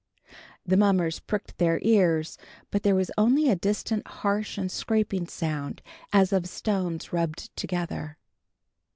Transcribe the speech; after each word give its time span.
The 0.65 0.77
mummers 0.77 1.19
pricked 1.19 1.59
their 1.59 1.77
ears, 1.83 2.35
but 2.71 2.81
there 2.81 2.95
was 2.95 3.11
only 3.19 3.51
a 3.51 3.55
distant 3.55 4.07
harsh 4.07 4.57
and 4.57 4.71
scraping 4.71 5.27
sound, 5.27 5.83
as 6.11 6.33
of 6.33 6.49
stones 6.49 7.13
rubbed 7.13 7.55
together. 7.55 8.17